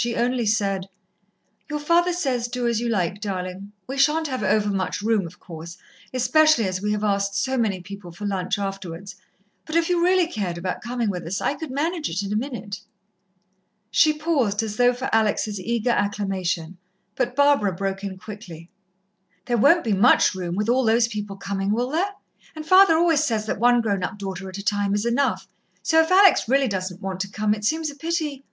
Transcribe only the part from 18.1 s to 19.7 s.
quickly: "There